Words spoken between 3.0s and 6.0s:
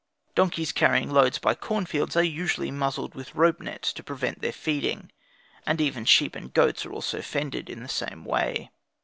with rope nets, to prevent their feeding; and